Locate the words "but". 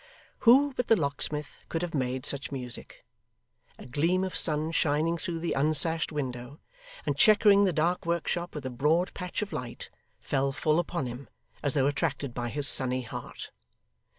0.73-0.87